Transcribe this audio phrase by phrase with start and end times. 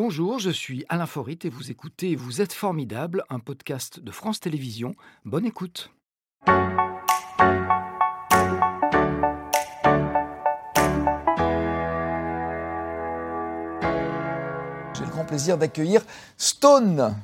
[0.00, 4.38] Bonjour, je suis Alain Forit et vous écoutez Vous êtes formidable, un podcast de France
[4.38, 4.94] Télévisions.
[5.24, 5.90] Bonne écoute.
[6.46, 6.52] J'ai
[15.04, 16.02] le grand plaisir d'accueillir
[16.36, 17.16] Stone.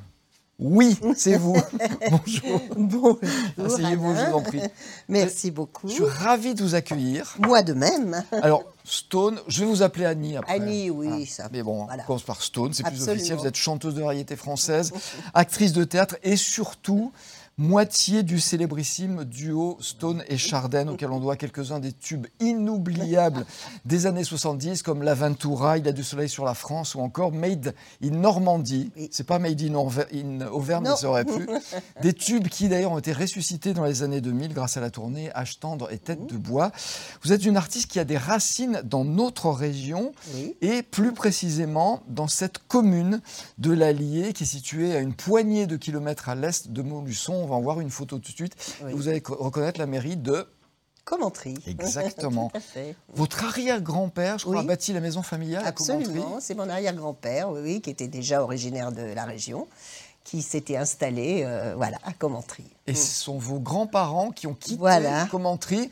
[0.57, 1.55] Oui, c'est vous.
[2.09, 2.61] Bonjour.
[2.77, 3.19] Bonjour.
[3.65, 4.61] Asseyez-vous, je vous en prie.
[5.09, 5.89] Merci beaucoup.
[5.89, 7.35] Je suis ravi de vous accueillir.
[7.39, 8.23] Moi de même.
[8.41, 10.53] Alors, Stone, je vais vous appeler Annie après.
[10.53, 11.49] Annie, oui, Ah, ça.
[11.51, 12.03] Mais bon, voilà.
[12.03, 13.37] on commence par Stone, c'est plus officiel.
[13.37, 14.93] Vous êtes chanteuse de variété française,
[15.33, 17.11] actrice de théâtre et surtout
[17.57, 23.45] moitié du célébrissime duo Stone et Chardin, auquel on doit quelques-uns des tubes inoubliables
[23.85, 27.73] des années 70, comme L'Aventura, Il a du soleil sur la France ou encore Made
[28.03, 28.91] in Normandie.
[29.11, 31.47] C'est pas Made in, Auvergne, mais ça aurait pu.
[32.01, 35.29] Des tubes qui d'ailleurs ont été ressuscités dans les années 2000 grâce à la tournée
[35.29, 36.71] H tendre et Tête de bois.
[37.23, 40.55] Vous êtes une artiste qui a des racines dans notre région Oui.
[40.61, 43.21] et plus précisément dans cette commune
[43.59, 47.44] de l'Allier qui est située à une poignée de kilomètres à l'est de Montluçon.
[47.45, 48.55] On va en voir une photo tout de suite.
[48.83, 48.91] Oui.
[48.93, 50.47] Vous allez co- reconnaître la mairie de
[51.03, 51.55] Commenterie.
[51.67, 52.49] Exactement.
[52.53, 52.95] Tout à fait.
[53.13, 54.63] votre arrière-grand-père, je crois, Oui.
[54.63, 56.05] a bâti la maison familiale à Commentry.
[56.05, 56.37] Absolument.
[56.41, 59.67] C'est mon arrière-grand-père, oui, oui, qui était déjà originaire de la région,
[60.23, 62.63] qui s'était installé euh, voilà, à Commentry.
[62.87, 65.27] Et ce sont vos grands-parents qui ont quitté Voilà.
[65.27, 65.91] Commentry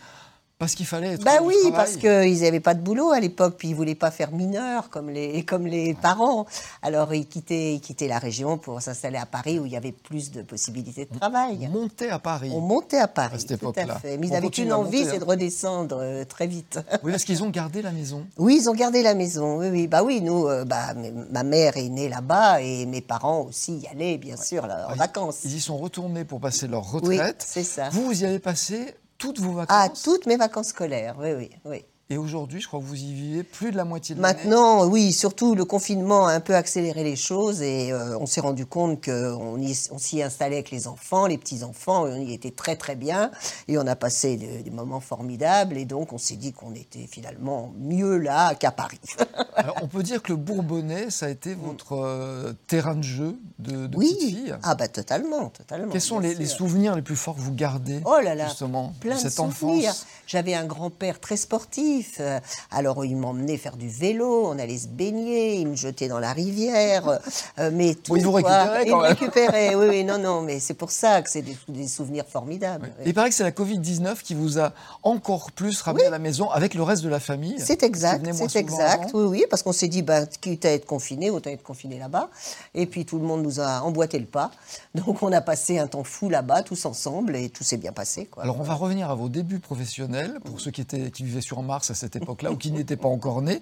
[0.64, 1.72] parce qu'il fallait être Bah oui, travail.
[1.78, 5.10] parce qu'ils n'avaient pas de boulot à l'époque, puis ils voulaient pas faire mineur comme
[5.10, 6.46] les, comme les parents.
[6.82, 9.92] Alors ils quittaient, ils quittaient la région pour s'installer à Paris où il y avait
[9.92, 11.68] plus de possibilités de travail.
[11.72, 12.52] Monter à Paris.
[12.54, 13.96] On montait à Paris, À cette époque-là.
[13.96, 14.18] à fait.
[14.18, 15.20] Mais On ils avaient continue une à envie, c'est hein.
[15.20, 16.80] de redescendre euh, très vite.
[17.04, 18.26] Oui, parce qu'ils ont gardé la maison.
[18.38, 19.58] Oui, ils ont gardé la maison.
[19.58, 19.88] Oui, oui.
[19.88, 20.94] Bah oui, nous, euh, bah,
[21.32, 24.94] ma mère est née là-bas et mes parents aussi y allaient, bien sûr, là, en
[24.94, 25.40] Ah, vacances.
[25.44, 27.44] Ils y sont retournés pour passer leur Oui, retraite.
[27.46, 27.90] c'est ça.
[27.90, 29.78] Vous, vous y avez passé toutes vos vacances.
[29.80, 31.86] Ah, toutes mes vacances scolaires, oui, oui, oui.
[32.10, 34.36] Et aujourd'hui, je crois que vous y vivez plus de la moitié de l'année.
[34.36, 38.42] Maintenant, oui, surtout le confinement a un peu accéléré les choses et euh, on s'est
[38.42, 42.52] rendu compte qu'on on s'y installait avec les enfants, les petits-enfants, et on y était
[42.52, 43.32] très très bien
[43.70, 47.08] et on a passé des, des moments formidables et donc on s'est dit qu'on était
[47.08, 49.00] finalement mieux là qu'à Paris.
[49.56, 53.40] Alors, on peut dire que le Bourbonnais, ça a été votre euh, terrain de jeu
[53.60, 54.56] de, de oui, petite fille?
[54.62, 55.92] ah bah totalement, totalement.
[55.92, 59.16] Quels sont les, souvenirs les plus forts que vous gardez Oh là là, justement plein
[59.16, 59.92] de souvenirs.
[59.92, 60.06] enfance?
[60.28, 62.03] J'avais un grand-père très sportif.
[62.20, 62.40] Euh,
[62.72, 66.34] Alors il m'emmenait faire du vélo, on allait se baigner, il me jetait dans la
[66.34, 67.20] rivière,
[67.60, 68.16] euh, mais tout.
[68.16, 68.42] il vous quoi.
[68.42, 69.12] récupérait Il quand me même.
[69.12, 72.92] récupérait, oui, oui, non, non, mais c'est pour ça que c'est des, des souvenirs formidables.
[73.04, 76.20] Et il paraît que c'est la Covid-19 qui vous a encore plus ramené à la
[76.20, 77.56] maison avec le reste de la famille.
[77.60, 81.30] C'est exact, c'est exact, oui, oui, parce qu'on s'est dit, ben, quitte à être confiné,
[81.30, 82.30] autant être confiné là-bas.
[82.74, 84.52] Et puis tout le monde nous a emboîté le pas.
[84.96, 88.26] Donc on a passé un temps fou là-bas, tous ensemble, et tout s'est bien passé.
[88.26, 88.44] Quoi.
[88.44, 91.62] Alors on va revenir à vos débuts professionnels, pour ceux qui, étaient, qui vivaient sur
[91.62, 93.62] Mars à cette époque-là ou qui n'étaient pas encore nés.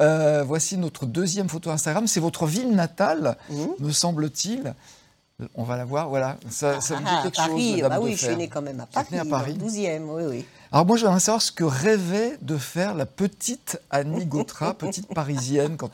[0.00, 2.06] Euh, voici notre deuxième photo Instagram.
[2.06, 3.36] C'est votre ville natale,
[3.78, 4.74] me semble-t-il.
[5.54, 6.36] On va la voir, voilà.
[6.50, 8.62] Ça, ça vous dit Ah, quelque Paris, chose, Madame bah oui, je suis née quand
[8.62, 9.54] même à Paris, née à Paris.
[9.54, 10.44] dans le 12e, oui, oui.
[10.70, 15.78] Alors moi, j'aimerais savoir ce que rêvait de faire la petite Annie Gautra, petite parisienne,
[15.78, 15.90] quand,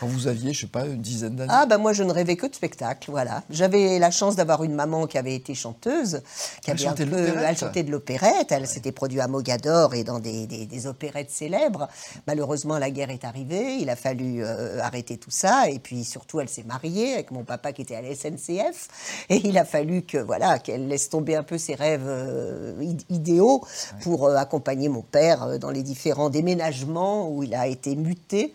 [0.00, 1.52] quand vous aviez, je sais pas, une dizaine d'années.
[1.54, 3.44] Ah bah moi je ne rêvais que de spectacle, voilà.
[3.50, 6.22] J'avais la chance d'avoir une maman qui avait été chanteuse,
[6.60, 9.28] qui Elle avait un chantait de peu, elle chantait de l'opérette, elle s'était produite à
[9.28, 11.86] Mogador et dans des, des- des opérettes célèbres.
[12.26, 15.70] Malheureusement la guerre est arrivée, il a fallu euh, arrêter tout ça.
[15.70, 18.88] Et puis surtout elle s'est mariée avec mon papa qui était à la SNCF
[19.28, 23.04] et il a fallu que voilà qu'elle laisse tomber un peu ses rêves euh, id-
[23.08, 23.64] idéaux
[24.02, 28.54] pour euh, accompagner mon père euh, dans les différents déménagements où il a été muté.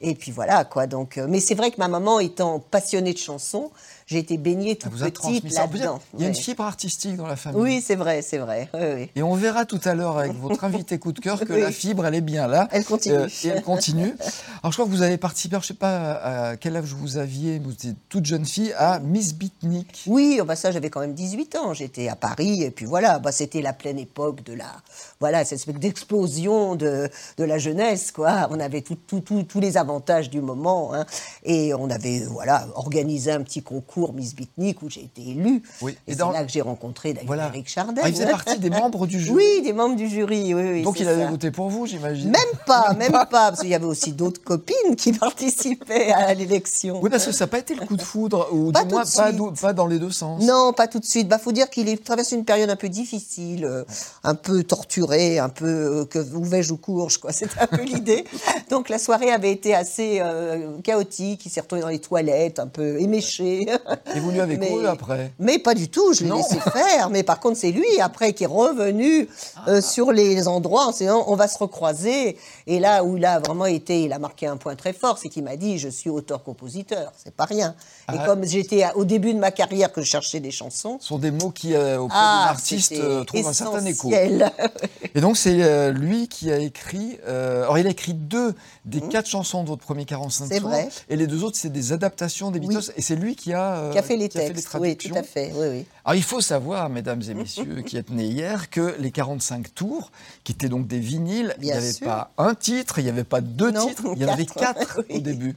[0.00, 0.86] Et puis voilà quoi.
[0.86, 3.70] Donc euh, mais c'est vrai que ma maman étant passionnée de chansons
[4.12, 7.36] j'ai été baignée toute vous petite là-dedans Il y a une fibre artistique dans la
[7.36, 7.60] famille.
[7.60, 9.10] oui c'est vrai c'est vrai oui, oui.
[9.16, 11.60] Et on verra tout à l'heure avec votre invité coup de cœur que Oui.
[11.60, 12.68] la fibre, elle est bien là.
[12.72, 13.14] Elle continue.
[13.14, 14.14] Euh, et elle continue.
[14.62, 16.12] Alors je crois que vous avez participé, je ne sais pas
[16.50, 20.04] à quel âge vous aviez, vous étiez toute jeune fille, à Miss Beatnik.
[20.06, 23.18] Oui, oh bah ça j'avais quand même 18 ans, j'étais à Paris et puis voilà,
[23.18, 24.66] bah c'était la pleine époque de la
[25.20, 27.08] voilà, cette espèce d'explosion de,
[27.38, 28.48] de la jeunesse quoi.
[28.50, 31.06] On avait tout, tout, tout- tous les avantages du moment hein.
[31.44, 35.62] et on avait voilà, organisé un petit concours Miss Beatnik où j'ai été élue.
[35.80, 37.46] Oui, et Et, c'est là que j'ai rencontré d'ailleurs Voilà.
[37.46, 38.00] Eric Chardin.
[38.02, 39.32] Ah, il faisait partie des membres du jury.
[39.42, 40.82] Oui, des membres du jury, oui, oui.
[40.82, 41.30] Donc il avait ça.
[41.30, 42.30] voté pour vous, j'imagine.
[42.30, 47.00] Même pas, même pas, parce qu'il y avait aussi d'autres copines qui participaient à l'élection.
[47.02, 49.04] Oui, parce que ça n'a pas été le coup de foudre, ou Pas du moins
[49.60, 50.42] pas, dans les deux sens.
[50.42, 51.28] Non, pas tout de suite.
[51.28, 53.84] Bah, faut dire qu'il est traversé une période un peu difficile, euh,
[54.24, 57.32] un peu torturé, un peu euh, que où vais-je ou courge, quoi.
[57.42, 58.24] C'était un peu l'idée.
[58.70, 61.44] Donc la soirée avait été assez euh, chaotique.
[61.46, 63.66] Il s'est retrouvé dans les toilettes, un peu éméché.
[64.14, 67.10] Et vous lui avez Mais- couru après Mais pas du tout, je l'ai laissé faire.
[67.10, 69.28] Mais par contre, c'est lui, après, qui est revenu
[69.68, 72.36] euh, sur les endroits en se disant on va se recroiser.
[72.66, 75.28] Et là où il a vraiment été, il a marqué un point très fort, c'est
[75.28, 77.12] qu'il m'a dit je suis auteur-compositeur.
[77.22, 77.74] C'est pas rien.
[78.12, 78.26] Et Ah.
[78.26, 80.98] comme j'étais au début de ma carrière que je cherchais des chansons.
[81.00, 84.10] Ce sont des mots qui, euh, auprès Ah, d'un artiste, euh, trouvent un certain écho.
[85.14, 87.18] Et donc, c'est euh, lui qui a écrit.
[87.26, 88.54] alors, il a écrit deux
[88.84, 89.08] des Mhm.
[89.08, 90.68] quatre chansons de votre premier 45 C'est tours.
[90.70, 90.88] vrai.
[91.08, 92.68] Et les deux autres, c'est des adaptations des Oui.
[92.68, 92.92] Beatles.
[92.96, 94.68] Et c'est lui qui a, euh, qui a fait les textes.
[94.78, 95.52] oui, tout à fait.
[95.54, 95.86] Oui, oui.
[96.04, 100.10] Alors, il faut savoir, mesdames et messieurs qui êtes nés hier, que les 45 tours,
[100.44, 102.06] qui étaient donc des vinyles, il n'y avait sûr.
[102.06, 105.04] pas un titre, il n'y avait pas deux Non, titres, il y en avait quatre.
[105.10, 105.56] au début.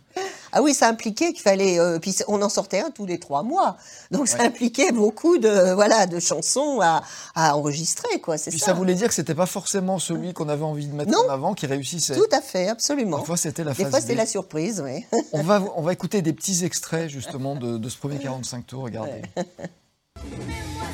[0.57, 1.79] Ah oui, ça impliquait qu'il fallait.
[1.79, 3.75] euh, puis on en sortait un tous les trois mois,
[4.09, 7.03] donc ça impliquait beaucoup de voilà de chansons à,
[7.35, 8.37] à enregistrer, quoi.
[8.37, 8.67] Puis ça.
[8.67, 11.25] ça voulait dire que c'était pas forcément celui qu'on avait envie de mettre Non.
[11.27, 12.15] en avant qui réussissait.
[12.15, 13.17] Tout à fait, absolument.
[13.17, 15.05] Parfois, c'était la Des fois, la surprise, oui.
[15.33, 18.83] On va, on va écouter des petits extraits justement de, de ce premier 45 tours.
[18.83, 19.21] Regardez.
[19.35, 20.23] Moi,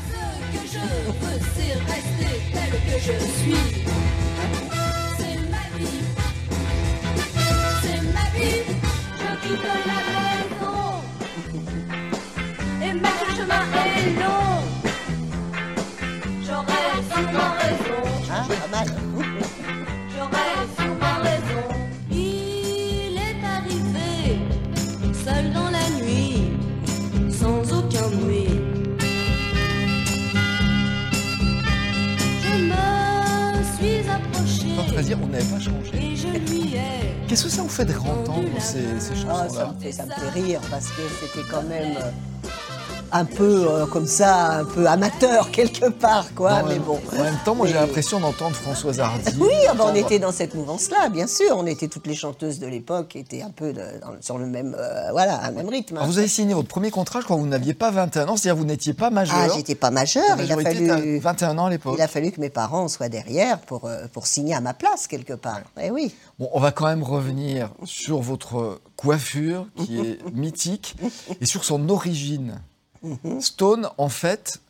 [0.10, 4.31] ce que je veux, c'est rester tel que je suis.
[9.52, 9.92] La.
[12.84, 14.56] Et même le chemin est long.
[16.42, 18.02] J'aurais sûrement raison.
[18.32, 19.11] Hein.
[37.32, 39.74] Qu'est-ce que ça vous fait de réentendre ces, ces Ah, ça, chansons-là?
[39.74, 42.12] me fait, ça me fait rire parce que c'était quand même euh,
[43.12, 46.64] un peu euh, comme ça, un peu amateur quelque part, quoi.
[46.64, 47.00] Mais bon.
[47.18, 49.32] En même temps, moi j'ai l'impression d'entendre Françoise Hardy.
[49.40, 51.56] Oui, ah bah, on était dans cette mouvance-là, bien sûr.
[51.58, 54.46] On était toutes les chanteuses de l'époque, qui étaient un peu de- dans- sur le
[54.46, 55.96] même, euh, voilà, un même rythme.
[55.96, 56.02] hein.
[56.02, 58.38] Alors, vous avez signé votre premier contrat, je crois que vous n'aviez pas 21 ans,
[58.38, 59.36] c'est-à-dire vous n'étiez pas majeur.
[59.38, 60.24] Ah, j'étais pas majeure.
[60.38, 60.92] La Il a fallu.
[60.92, 61.96] à 21 ans à l'époque.
[61.98, 65.08] Il a fallu que mes parents soient derrière pour, euh, pour signer à ma place,
[65.08, 65.60] quelque part.
[65.82, 66.14] Eh oui.
[66.40, 70.96] Bon, on va quand même revenir sur votre coiffure, qui est mythique,
[71.42, 72.62] et sur son origine.
[73.40, 74.62] Stone, en fait,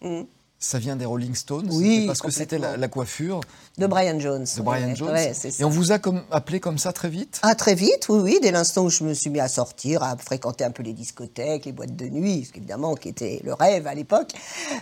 [0.62, 1.68] ça vient des Rolling Stones.
[1.72, 3.42] Oui, parce que c'était la, coiffure
[3.78, 4.46] De Brian Jones.
[4.56, 5.12] de Brian Ouais, Jones.
[5.12, 7.40] ouais, et on vous a comme, appelé comme ça très vite?
[7.42, 10.16] Ah, très vite, oui, oui, dès l'instant où je me suis mis à sortir, à
[10.18, 13.54] fréquenter un peu les discothèques, les boîtes de nuit, ce qui évidemment qui était le
[13.54, 14.34] rêve à l'époque.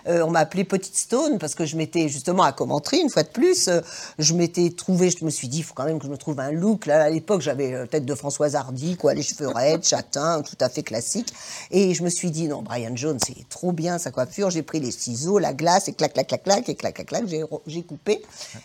[0.08, 3.24] Euh, on m'a appelé Petite Stone parce que je m'étais justement à Commentry, une fois
[3.24, 3.80] de plus, euh,
[4.18, 6.40] je m'étais trouvé, je me suis dit, il faut quand même que je me trouve
[6.42, 6.88] un look.
[6.88, 10.58] Là, à l'époque, j'avais la tête de Françoise Hardy, quoi, les cheveux raides, châtains, tout
[10.60, 11.34] à fait classique.
[11.72, 14.50] Et je me suis dit, non, Brian Jones, c'est trop bien sa coiffure.
[14.50, 17.28] J'ai pris les ciseaux, la glace, et clac, clac, clac, clac, et clac, clac, clac,
[17.28, 18.22] j'ai- j'ai coupé.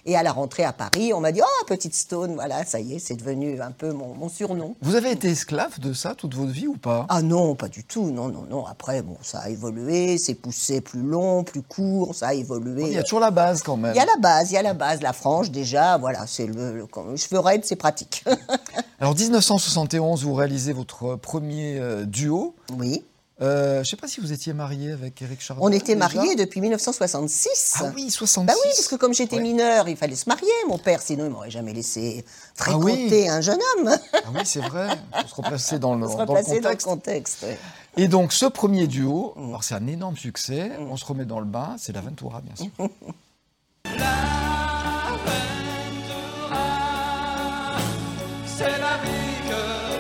[0.07, 2.95] Et à la rentrée à Paris, on m'a dit, oh, Petite Stone, voilà, ça y
[2.95, 4.75] est, c'est devenu un peu mon, mon surnom.
[4.83, 7.07] Vous avez été esclave de ça toute votre vie ou pas?
[7.09, 8.65] Ah non, pas du tout, non, non, non.
[8.67, 12.85] Après, bon, ça a évolué, c'est poussé plus long, plus court, ça a évolué.
[12.87, 13.93] Il y a toujours la base quand même.
[13.95, 16.47] Il y a la base, il y a la base, la frange déjà, voilà, c'est
[16.47, 18.25] le, le, le cheveu raide, c'est pratique.
[19.01, 22.55] Alors 1971, vous réalisez votre premier euh, duo.
[22.79, 23.05] oui.
[23.45, 25.61] Euh, je ne sais pas si vous étiez marié avec Eric Chardin.
[25.63, 27.75] On était mariés depuis 1966.
[27.81, 28.47] Ah oui, 66.
[28.47, 29.43] Bah oui, parce que comme j'étais Ouais.
[29.43, 30.49] mineure, il fallait se marier.
[30.69, 32.25] Mon père, sinon, il m'aurait jamais laissé
[32.61, 32.93] Ah oui.
[32.95, 33.91] fréquenter un jeune homme.
[34.15, 34.89] Ah oui, c'est vrai.
[35.17, 36.87] Il faut se replacer dans le, On se dans le replacer dans le contexte.
[36.87, 37.43] contexte.
[37.43, 37.59] ouais.
[37.97, 39.49] Et donc, ce premier duo, Mm.
[39.51, 40.73] alors c'est un énorme succès.
[40.81, 41.77] On se remet dans le bain.
[41.79, 42.71] C'est la Ventura, bien sûr.
[48.47, 49.94] C'est la vie que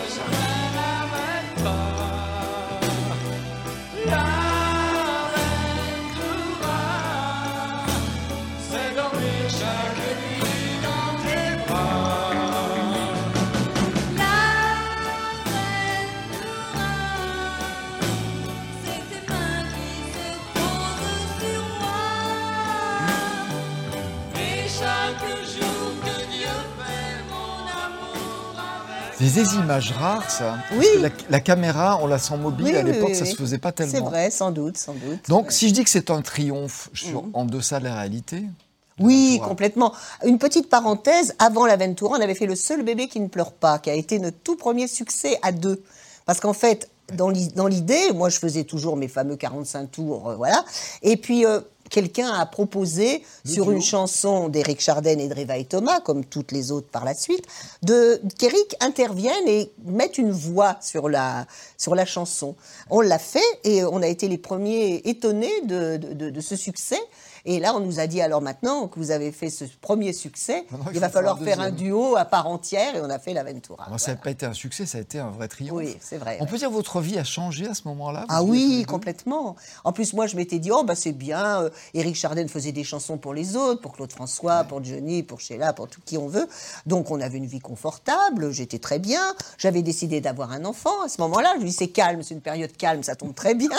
[29.35, 30.57] des images rares, ça.
[30.69, 30.87] Parce Oui.
[30.95, 32.67] que La, la caméra, on la sent mobile.
[32.67, 33.31] Oui, à l'époque, oui, ça oui.
[33.31, 33.93] se faisait pas tellement.
[33.93, 35.29] C'est vrai, sans doute, sans doute.
[35.29, 35.53] Donc, Ouais.
[35.53, 38.43] si je dis que c'est un triomphe, suis en deçà de la réalité.
[39.01, 39.49] Oui, Ventura.
[39.49, 39.93] complètement.
[40.25, 43.79] Une petite parenthèse, avant l'Aventura, on avait fait Le seul bébé qui ne pleure pas,
[43.81, 45.83] qui a été notre tout premier succès à deux.
[46.27, 50.65] Parce qu'en fait, dans l'idée, moi je faisais toujours mes fameux 45 tours, euh, voilà.
[51.03, 51.61] Et puis, euh,
[51.91, 53.75] quelqu'un a proposé, sur duo.
[53.75, 57.45] une chanson d'Éric Chardin et de Réveil Thomas, comme toutes les autres par la suite,
[57.83, 61.47] de qu'Éric intervienne et mette une voix sur la,
[61.79, 62.57] sur la chanson.
[62.91, 66.57] On l'a fait et on a été les premiers étonnés de, de- de- de ce
[66.57, 66.99] succès.
[67.47, 70.65] Et là, on nous a dit alors maintenant que vous avez fait ce premier succès,
[70.95, 73.85] il va falloir faire un duo à part entière et on a fait l'Aventura.
[73.85, 75.77] Alors, ça n'a pas été un succès, ça a été un vrai triomphe.
[75.77, 76.39] Oui, c'est vrai.
[76.41, 76.51] On ouais.
[76.51, 79.57] peut dire que votre vie a changé à ce moment-là Ah oui, complètement.
[79.85, 81.61] En plus, moi, je m'étais dit, oh, bah, c'est bien.
[81.65, 85.41] euh, Éric Chardin faisait des chansons pour les autres, pour Claude François, pour Johnny, pour
[85.41, 86.49] Sheila, pour tout qui on veut.
[86.87, 89.35] Donc, on avait une vie confortable, j'étais très bien.
[89.59, 91.03] J'avais décidé d'avoir un enfant.
[91.05, 93.55] À ce moment-là, je lui dis, c'est calme, c'est une période calme, ça tombe très
[93.55, 93.71] bien.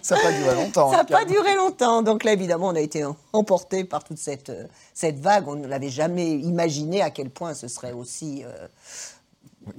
[0.00, 0.90] Ça n'a pas duré longtemps.
[0.90, 1.30] Ça hein, n'a pas calme.
[1.30, 2.02] duré longtemps.
[2.02, 4.64] Donc là, évidemment, on a été emporté par toute cette, euh,
[4.94, 5.46] cette vague.
[5.46, 8.66] On ne l'avait jamais imaginé à quel point ce serait aussi euh,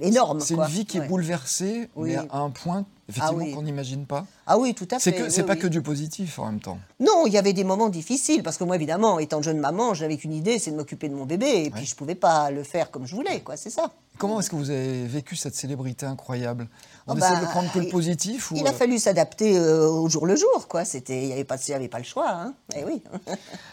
[0.00, 0.40] énorme.
[0.40, 2.10] C'est une vie qui est bouleversée, Oui.
[2.10, 3.52] mais à un point, effectivement, oui.
[3.52, 4.26] qu'on n'imagine pas.
[4.46, 5.30] Ah oui, tout à fait.
[5.30, 6.78] c'est oui, pas que du positif en même temps.
[7.00, 10.16] Non, il y avait des moments difficiles parce que moi, évidemment, étant jeune maman, j'avais
[10.16, 12.90] qu'une idée, c'est de m'occuper de mon bébé, et puis je pouvais pas le faire
[12.90, 13.56] comme je voulais, quoi.
[13.56, 13.90] C'est ça.
[14.16, 16.68] Comment est-ce que vous avez vécu cette célébrité incroyable?
[17.08, 19.58] On Oh essaie bah, de prendre que le positif ou Il a euh, fallu s'adapter
[19.58, 20.84] euh, au jour le jour, quoi.
[20.84, 22.54] C'était, il n'y avait pas, il y avait pas le choix, hein.
[22.76, 23.02] Eh oui.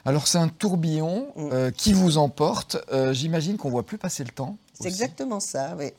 [0.03, 1.49] Alors c'est un tourbillon Mm.
[1.53, 2.77] euh, qui vous emporte.
[2.91, 4.57] Euh, J'imagine qu'on voit plus passer le temps.
[4.81, 5.91] C'est exactement ça, oui.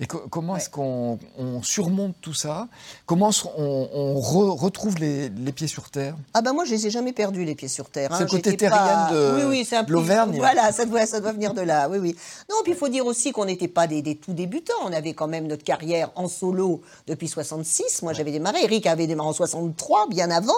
[0.00, 0.58] Et co- comment Ouais.
[0.60, 2.68] est-ce qu'on on surmonte tout ça?
[3.04, 6.14] Comment on, on re- retrouve les, les pieds sur terre?
[6.34, 8.10] Ah ben moi, je les ai jamais perdus, les pieds sur terre.
[8.12, 8.26] C'est hein.
[8.26, 10.36] le côté terrienne de- Oui, c'est l'Auvergne.
[10.36, 12.16] Voilà, ça doit, ça doit venir de là, oui, oui.
[12.48, 14.72] Non, puis il faut dire aussi qu'on n'était pas des, des tout débutants.
[14.84, 18.02] On avait quand même notre carrière en solo depuis 66.
[18.02, 18.62] Moi, j'avais démarré.
[18.62, 20.52] Eric avait démarré en 63, bien avant.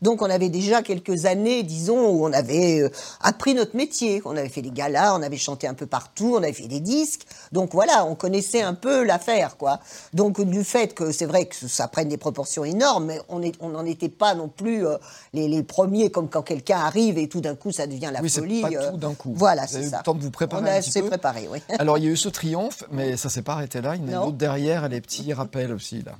[0.00, 2.88] Donc, on avait déjà quelques années, disons, où on avait euh,
[3.20, 4.22] appris notre métier.
[4.24, 6.80] On avait fait des galas, on avait chanté un peu partout, on avait fait des
[6.80, 7.26] disques.
[7.52, 9.80] Donc, voilà, on connaissait un peu l'affaire, quoi.
[10.12, 13.54] Donc, du fait que c'est vrai que ça prenne des proportions énormes, mais on est-
[13.60, 14.96] on n'en était pas non plus euh,
[15.32, 18.30] les, les premiers, comme quand quelqu'un arrive et tout d'un coup, ça devient la Oui,
[18.30, 18.62] folie.
[18.62, 19.32] pas euh, tout d'un coup.
[19.36, 19.98] Voilà, c'est ça.
[19.98, 21.08] le temps de vous préparer On a un petit s'est peu.
[21.08, 21.58] préparé, oui.
[21.78, 23.96] Alors il y a eu ce triomphe, mais ça s'est pas arrêté là.
[23.96, 26.12] Il y en a autre derrière et les petits rappels aussi là.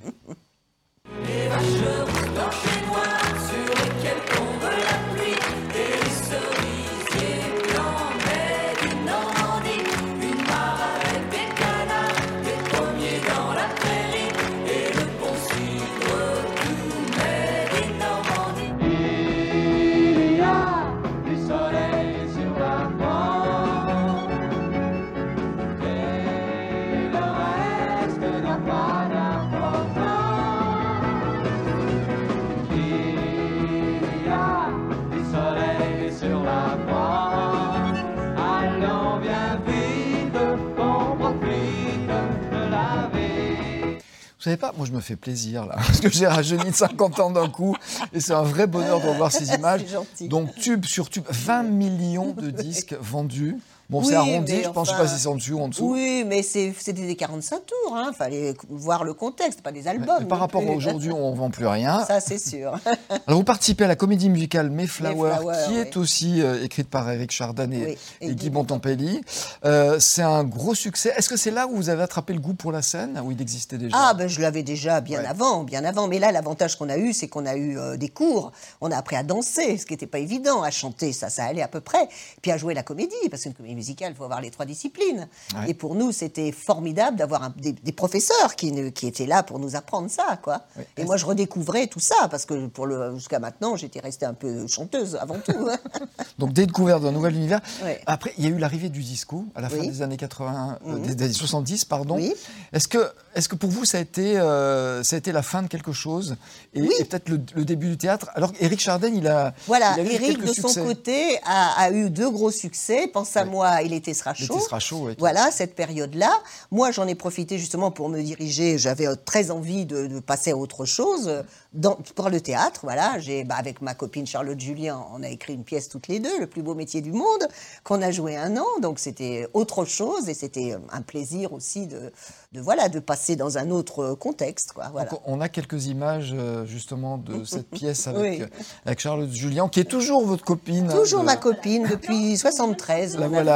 [44.47, 47.31] Savez pas, moi je me fais plaisir là, parce que j'ai rajeuni de 50 ans
[47.31, 47.77] d'un coup,
[48.13, 49.85] et c'est un vrai bonheur de revoir ces images.
[50.21, 53.57] Donc tube sur tube, 20 millions de disques vendus.
[53.89, 55.61] Bon, Oui, c'est arrondi, je pense, je sais enfin- pas si c'est en dessous ou
[55.61, 55.93] en dessous.
[55.93, 57.97] Oui, mais c'était des 45 tours.
[58.09, 60.17] Il fallait voir le contexte, pas des albums.
[60.21, 60.71] mais par rapport plus.
[60.71, 62.05] à aujourd'hui, on vend plus rien.
[62.09, 62.73] Ça, c'est sûr.
[63.29, 65.79] Alors vous participez à la comédie musicale Mayflower, Mayflower, qui oui.
[65.79, 69.21] est aussi euh, écrite par Eric Chardin et, Oui, et Guy Bontempelli.
[69.65, 71.13] Euh, c'est un gros succès.
[71.17, 73.41] Est-ce que c'est là où vous avez attrapé le goût pour la scène, où il
[73.41, 73.97] existait déjà?
[73.97, 75.27] Ah, ben je l'avais déjà bien Ouais.
[75.27, 76.09] avant, bien avant.
[76.09, 78.51] Mais là, l'avantage qu'on a eu, c'est qu'on a eu euh, des cours.
[78.81, 80.63] On a appris à danser, ce qui n'était pas évident.
[80.65, 82.09] À chanter, ça, ça allait à peu près.
[82.43, 85.29] Puis à jouer la comédie, parce qu'une comédie musicale, il faut avoir les trois disciplines.
[85.55, 85.71] Ouais.
[85.71, 89.61] Et pour nous, c'était formidable d'avoir des, des professeurs qui, ne- qui étaient là pour
[89.61, 90.63] nous apprendre ça, quoi.
[90.97, 94.35] Et moi, je redécouvrais tout ça, parce que pour le jusqu'à maintenant, j'étais restée un
[94.35, 95.69] peu chanteuse avant tout.
[95.71, 95.79] hein.
[96.39, 97.61] Donc découverte d'un nouvel univers.
[97.85, 98.01] Ouais.
[98.07, 99.89] Après, il y a eu l'arrivée du disco à la fin Oui.
[99.89, 101.15] des années 80, euh, Mhm.
[101.15, 102.17] des années 70, pardon.
[102.17, 102.35] Oui.
[102.73, 105.63] Est-ce que, est-ce que pour vous, ça a été, euh, ça a été la fin
[105.63, 106.37] de quelque chose
[106.75, 106.91] et, Oui.
[106.99, 110.05] et peut-être le, le début du théâtre Alors Eric Chardin, il a, Voilà, il a
[110.05, 113.07] eu Eric, de son côté, a, a eu deux gros succès.
[113.13, 113.51] Pense à Oui.
[113.67, 114.61] Moi, il était sera L'été chaud.
[114.61, 115.15] sera chaud, oui.
[115.19, 116.31] Voilà, cette période-là.
[116.71, 118.79] Moi, j'en ai profité justement pour me diriger.
[118.79, 121.43] J'avais euh, très envie de, de passer à autre chose euh,
[121.73, 122.81] dans, pour le théâtre.
[122.85, 126.21] Voilà, j'ai bah, avec ma copine Charlotte Julien, on a écrit une pièce toutes les
[126.21, 127.47] deux, le plus beau métier du monde,
[127.85, 128.67] qu'on a joué un an.
[128.81, 132.13] Donc c'était autre chose et c'était euh, un plaisir aussi de,
[132.53, 134.73] de voilà de passer dans un autre contexte.
[134.73, 135.11] Quoi, voilà.
[135.11, 138.43] Donc, on a quelques images euh, justement de cette pièce avec, Oui.
[138.43, 138.47] euh,
[138.87, 140.89] avec Charlotte Julien, qui est toujours votre copine.
[140.91, 143.17] hein, Toujours de- ma copine depuis 73.
[143.19, 143.56] La on voilà,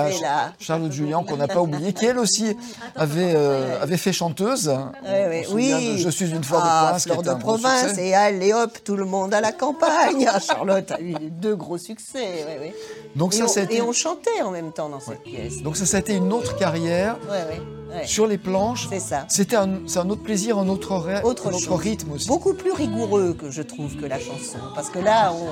[0.59, 2.57] Charlotte Julien, qu'on n'a pas oublié, qui elle aussi
[2.97, 4.69] avait, euh, avait fait chanteuse.
[5.05, 5.93] Ouais, On oui.
[5.95, 7.03] de Je suis une fleur ah, de province.
[7.05, 10.29] qui fleur de province, et allez hop, tout le monde à la campagne.
[10.33, 12.19] Ah, Charlotte a eu deux gros succès.
[12.19, 12.75] ouais, ouais.
[13.17, 15.23] Donc et, ça, on, ça a été- et on chantait en même temps dans cette
[15.23, 15.63] pièce.
[15.63, 17.17] Donc ça, ça a été une autre carrière
[18.05, 18.87] sur les planches.
[18.89, 19.27] C'est ça.
[19.29, 22.29] C'était un, c'est un autre plaisir, un autre, Autre rythme aussi.
[22.29, 24.59] Beaucoup plus rigoureux que je trouve que la chanson.
[24.75, 25.47] Parce que là, on,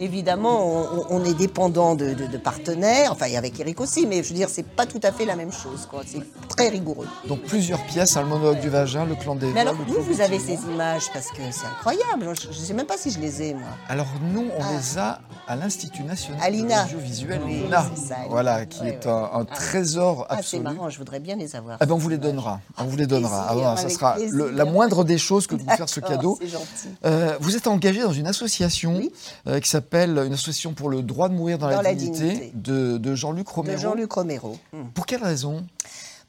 [0.00, 4.28] Évidemment, on, on est dépendant de, de- de partenaires, enfin, avec Eric aussi, mais je
[4.28, 5.86] veux dire, c'est pas tout à fait la même chose.
[5.90, 6.02] quoi.
[6.06, 7.06] C'est très rigoureux.
[7.26, 10.20] Donc plusieurs pièces, hein, le monologue du vagin, le clan des Mais alors, vous, vous
[10.20, 12.32] avez ces images parce que c'est incroyable.
[12.40, 13.68] Je ne sais même pas si je les ai, moi.
[13.88, 14.72] Alors nous, on Ah.
[14.76, 17.64] les a à l'Institut national de l'audiovisuel, Oui,
[17.96, 18.14] c'est.
[18.28, 19.10] Voilà, qui Ouais, est ouais.
[19.12, 20.62] un, un trésor Ah, c'est absolu.
[20.62, 21.76] marrant, je voudrais bien les avoir.
[21.80, 23.46] Ah ben on vous les donnera, on vous les donnera.
[23.48, 26.38] plaisir, Ah, ça sera le- la moindre des choses que de vous faire ce cadeau.
[26.74, 26.88] C'est.
[27.04, 29.10] Euh, vous êtes engagé dans une association Oui.
[29.46, 32.24] euh, qui s'appelle une association pour le droit de mourir dans, Dans la, la dignité,
[32.28, 32.52] dignité.
[32.54, 33.78] de, de Jean-Luc De Romero.
[33.80, 34.56] Jean-Luc Romero.
[34.72, 34.88] Hmm.
[34.94, 35.66] Pour quelle raison?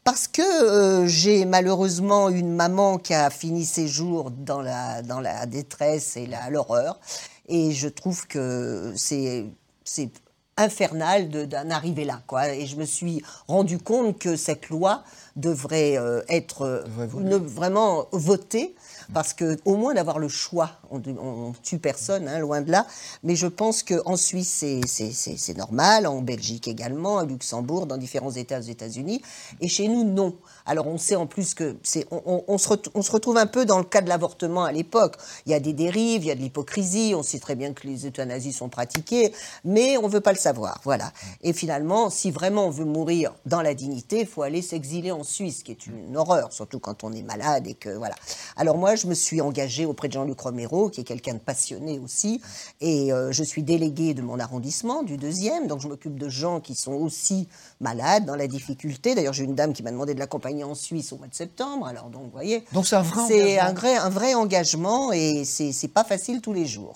[0.03, 5.19] Parce que euh, j'ai malheureusement une maman qui a fini ses jours dans la, dans
[5.19, 6.99] la détresse et la- l'horreur.
[7.47, 9.45] Et je trouve que c'est
[9.83, 10.09] c'est
[10.57, 12.21] infernal de- d'en arriver là.
[12.27, 12.49] Quoi.
[12.53, 15.03] Et je me suis rendu compte que cette loi
[15.35, 18.75] devrait euh, être euh, Devrait ne- vraiment votée.
[19.11, 22.85] Parce que au moins d'avoir le choix, on, on tue personne, hein, loin de là.
[23.23, 28.59] Mais je pense qu'en Suisse c'est- normal, en Belgique également, à Luxembourg, dans différents États
[28.59, 29.21] aux États-Unis,
[29.61, 30.35] et chez nous non.
[30.67, 33.47] Alors on sait en plus que c'est, on, on- on se on se retrouve un
[33.47, 35.15] peu dans le cas de l'avortement à l'époque.
[35.47, 37.13] Il y a des dérives, il y a de l'hypocrisie.
[37.15, 39.33] On sait très bien que les euthanasies sont pratiquées,
[39.65, 40.81] mais on veut pas le savoir.
[40.83, 41.11] Voilà.
[41.41, 45.18] Et finalement, si vraiment on veut mourir dans la dignité, il faut aller s'exiler en
[45.23, 48.15] Suisse, qui est une horreur, surtout quand on est malade et que voilà.
[48.57, 51.99] Alors moi, je me suis engagée auprès de Jean-Luc Romero, qui est quelqu'un de passionné
[51.99, 52.41] aussi,
[52.81, 56.59] et euh, je suis déléguée de mon arrondissement, du deuxième, donc je m'occupe de gens
[56.59, 57.47] qui sont aussi
[57.79, 59.15] malades, dans la difficulté.
[59.15, 61.87] D'ailleurs, j'ai une dame qui m'a demandé de l'accompagner en Suisse au mois de septembre,
[61.87, 62.63] alors donc, vous voyez.
[62.73, 63.69] Donc c'est un vrai C'est engagement.
[63.69, 66.95] un vrai, un vrai engagement et c'est pas facile tous les jours.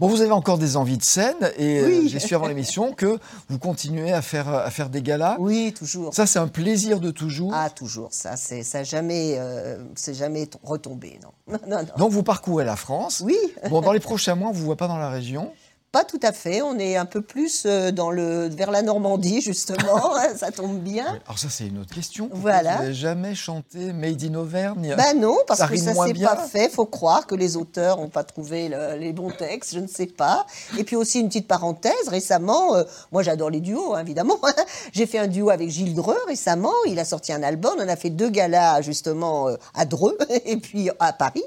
[0.00, 2.08] Bon, vous avez encore des envies de scène et euh, Oui.
[2.08, 3.18] j'ai su avant l'émission que
[3.48, 5.36] vous continuez à faire, à faire des galas.
[5.38, 6.14] Oui, toujours.
[6.14, 7.52] Ça, c'est un plaisir de toujours.
[7.64, 8.08] Ah, toujours.
[8.12, 11.30] Ça, c'est ça jamais, euh, c'est jamais retombé, non.
[11.52, 11.94] Non, non, non.
[11.96, 13.22] Donc vous parcourez la France.
[13.24, 13.36] Oui.
[13.70, 15.52] Bon, dans les prochains mois, on vous voit pas dans la région.
[15.96, 16.60] Pas tout à fait.
[16.60, 20.12] On est un peu plus euh, dans le, vers la Normandie, justement.
[20.36, 21.18] ça tombe bien.
[21.24, 22.28] Alors ça, c'est une autre question.
[22.28, 22.76] Pourquoi Voilà.
[22.76, 26.12] Vous n'avez jamais chanté Made in Auvergne Ben non, parce Ça que ça moins s'est
[26.12, 26.68] pas fait.
[26.68, 30.04] Faut croire que les auteurs n'ont pas trouvé le- les bons textes, je ne sais
[30.04, 30.44] pas.
[30.76, 34.38] Et puis aussi une petite parenthèse, récemment, euh, moi j'adore les duos, hein, évidemment.
[34.92, 36.74] J'ai fait un duo avec Gilles Dreux récemment.
[36.86, 37.72] Il a sorti un album.
[37.78, 41.44] On a fait deux galas justement euh, à Dreux et puis à Paris.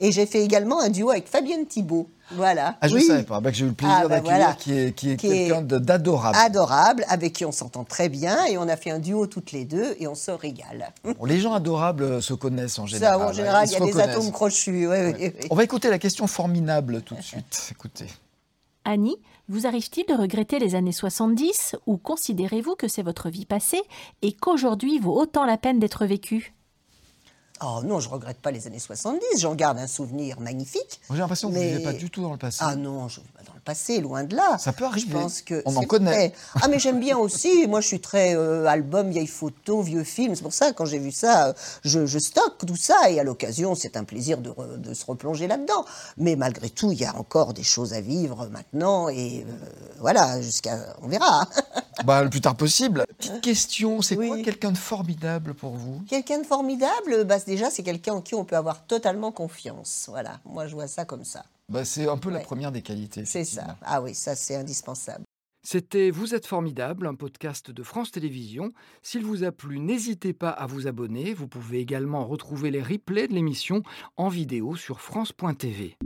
[0.00, 2.08] Et j'ai fait également un duo avec Fabienne Thibault.
[2.36, 2.76] Voilà.
[2.80, 3.06] Ah, je ne Oui.
[3.06, 3.40] savais pas.
[3.40, 4.54] Bah, j'ai eu le plaisir Ah, bah, d'accueillir voilà.
[4.54, 6.36] qui est, qui est Qui quelqu'un d'adorable.
[6.38, 9.64] Adorable, avec qui on s'entend très bien et on a fait un duo toutes les
[9.64, 10.92] deux et on se régale.
[11.04, 13.18] Bon, les gens adorables euh, se connaissent en général.
[13.20, 14.86] Ça, en hein, général, il y a des atomes crochus.
[14.86, 15.34] ouais, ouais, ouais.
[15.50, 17.68] On va écouter la question formidable tout de suite.
[17.70, 18.06] Écoutez.
[18.84, 19.16] Annie,
[19.48, 23.80] vous arrive-t-il de regretter les années 70 ou considérez-vous que c'est votre vie passée
[24.22, 26.54] et qu'aujourd'hui vaut autant la peine d'être vécue?
[27.64, 31.00] Oh non, je regrette pas les années 70, j'en garde un souvenir magnifique.
[31.10, 32.58] J'ai l'impression que vous ne Mais- vivez pas du tout dans le passé.
[32.60, 34.58] Ah non, je pas dans le passé, loin de là.
[34.58, 35.06] Ça peut arriver.
[35.10, 36.32] Je pense que On en connaît.
[36.60, 37.66] Ah mais j'aime bien aussi.
[37.68, 40.34] Moi, je suis très euh, album, vieilles photos, vieux films.
[40.34, 41.52] C'est pour ça quand j'ai vu ça, euh,
[41.84, 45.04] je, je stocke tout ça et à l'occasion, c'est un plaisir de, re- de se
[45.06, 45.84] replonger là-dedans.
[46.16, 49.52] Mais malgré tout, il y a encore des choses à vivre maintenant et euh,
[50.00, 51.46] voilà, jusqu'à, on verra.
[52.04, 53.04] Bah, le plus tard possible.
[53.22, 54.26] Petite question, c'est Oui.
[54.28, 56.02] quoi quelqu'un de formidable pour vous?
[56.08, 60.06] Quelqu'un de formidable, bah, déjà, c'est quelqu'un en qui on peut avoir totalement confiance.
[60.08, 61.44] Voilà, moi, je vois ça comme ça.
[61.68, 63.24] bah, C'est un peu la première des qualités.
[63.24, 63.76] C'est ça.
[63.82, 65.24] Ah oui, ça, c'est indispensable.
[65.64, 68.72] C'était Vous êtes formidable, un podcast de France Télévisions.
[69.02, 71.32] S'il vous a plu, n'hésitez pas à vous abonner.
[71.34, 73.82] Vous pouvez également retrouver les replays de l'émission
[74.16, 75.96] en vidéo sur France.tv.